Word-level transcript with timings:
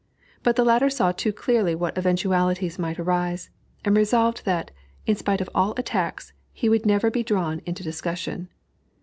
But 0.41 0.55
the 0.55 0.65
latter 0.65 0.89
saw 0.89 1.11
too 1.11 1.31
clearly 1.31 1.75
what 1.75 1.95
eventualities 1.95 2.79
might 2.79 2.97
arise, 2.97 3.51
and 3.85 3.95
resolved 3.95 4.45
that, 4.45 4.71
in 5.05 5.15
spite 5.15 5.41
of 5.41 5.49
all 5.53 5.75
attacks, 5.77 6.33
he 6.51 6.69
would 6.69 6.87
never 6.87 7.11
be 7.11 7.21
drawn 7.21 7.61
into 7.67 7.83
discussion. 7.83 8.49